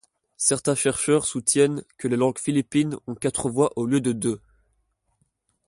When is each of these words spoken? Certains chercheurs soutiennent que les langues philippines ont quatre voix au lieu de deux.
Certains 0.39 0.73
chercheurs 0.73 1.25
soutiennent 1.25 1.83
que 1.99 2.07
les 2.07 2.15
langues 2.15 2.39
philippines 2.39 2.97
ont 3.05 3.13
quatre 3.13 3.51
voix 3.51 3.71
au 3.75 3.85
lieu 3.85 4.01
de 4.01 4.13
deux. 4.13 4.41